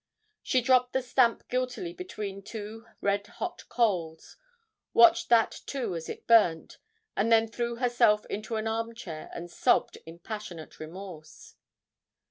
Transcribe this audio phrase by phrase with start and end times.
[0.41, 4.35] She dropped the stamp guiltily between two red hot coals,
[4.95, 6.79] watched that too as it burnt,
[7.15, 11.53] and then threw herself into an arm chair and sobbed in passionate remorse.